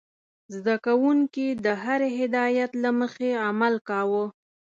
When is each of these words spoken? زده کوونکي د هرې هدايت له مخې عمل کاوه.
زده 0.55 0.75
کوونکي 0.85 1.47
د 1.65 1.67
هرې 1.83 2.09
هدايت 2.19 2.71
له 2.83 2.89
مخې 2.99 3.29
عمل 3.47 3.73
کاوه. 3.89 4.25